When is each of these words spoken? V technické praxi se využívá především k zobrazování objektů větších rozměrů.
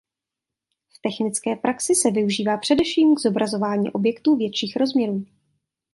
V 0.95 0.99
technické 1.01 1.55
praxi 1.55 1.95
se 1.95 2.11
využívá 2.11 2.57
především 2.57 3.15
k 3.15 3.19
zobrazování 3.19 3.91
objektů 3.91 4.35
větších 4.37 4.75
rozměrů. 4.75 5.25